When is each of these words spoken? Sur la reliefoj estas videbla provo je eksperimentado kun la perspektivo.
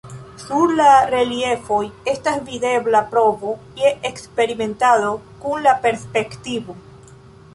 Sur 0.43 0.71
la 0.77 0.85
reliefoj 1.13 1.81
estas 2.13 2.39
videbla 2.47 3.01
provo 3.11 3.53
je 3.81 3.91
eksperimentado 4.11 5.11
kun 5.43 5.63
la 5.67 5.75
perspektivo. 5.87 6.79